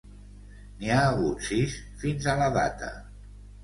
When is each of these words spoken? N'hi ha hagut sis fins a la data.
N'hi 0.79 0.89
ha 0.95 1.03
hagut 1.11 1.45
sis 1.51 1.79
fins 2.03 2.29
a 2.35 2.39
la 2.45 2.53
data. 2.61 2.95